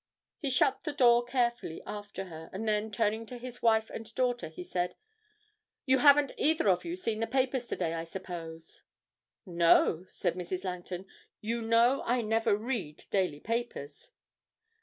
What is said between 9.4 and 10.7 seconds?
'No,' said Mrs.